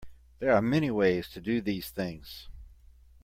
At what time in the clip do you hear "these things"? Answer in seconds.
1.61-2.49